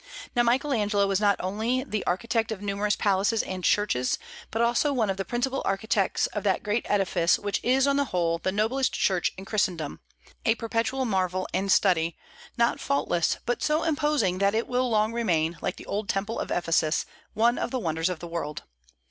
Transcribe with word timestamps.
Now 0.35 0.41
Michael 0.41 0.73
Angelo 0.73 1.05
was 1.05 1.19
not 1.21 1.35
only 1.39 1.83
the 1.83 2.03
architect 2.07 2.51
of 2.51 2.59
numerous 2.59 2.95
palaces 2.95 3.43
and 3.43 3.63
churches, 3.63 4.17
but 4.49 4.59
also 4.59 4.91
one 4.91 5.11
of 5.11 5.17
the 5.17 5.23
principal 5.23 5.61
architects 5.63 6.25
of 6.33 6.41
that 6.43 6.63
great 6.63 6.87
edifice 6.89 7.37
which 7.37 7.63
is, 7.63 7.85
on 7.85 7.97
the 7.97 8.05
whole, 8.05 8.39
the 8.39 8.51
noblest 8.51 8.93
church 8.93 9.31
in 9.37 9.45
Christendom, 9.45 9.99
a 10.43 10.55
perpetual 10.55 11.05
marvel 11.05 11.47
and 11.53 11.71
study; 11.71 12.17
not 12.57 12.79
faultless, 12.79 13.37
but 13.45 13.61
so 13.61 13.83
imposing 13.83 14.39
that 14.39 14.55
it 14.55 14.67
will 14.67 14.89
long 14.89 15.13
remain, 15.13 15.59
like 15.61 15.75
the 15.75 15.85
old 15.85 16.09
temple 16.09 16.39
of 16.39 16.49
Ephesus, 16.49 17.05
one 17.35 17.59
of 17.59 17.69
the 17.69 17.77
wonders 17.77 18.09
of 18.09 18.17
the 18.17 18.27
world. 18.27 18.63